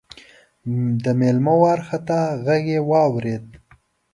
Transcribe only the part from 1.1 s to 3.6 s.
مېلمه وارخطا غږ يې واورېد: